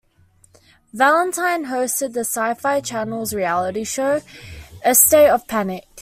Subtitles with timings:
[0.93, 4.21] Valentine hosted the Sci-Fi Channel's reality show
[4.83, 5.83] "Estate of Panic".